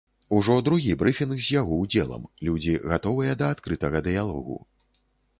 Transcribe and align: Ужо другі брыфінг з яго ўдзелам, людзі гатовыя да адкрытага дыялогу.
Ужо 0.35 0.53
другі 0.67 0.93
брыфінг 1.01 1.41
з 1.47 1.51
яго 1.55 1.75
ўдзелам, 1.81 2.23
людзі 2.49 2.73
гатовыя 2.93 3.35
да 3.41 3.49
адкрытага 3.57 4.01
дыялогу. 4.07 4.57